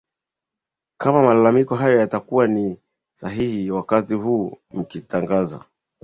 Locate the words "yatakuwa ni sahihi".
1.95-3.71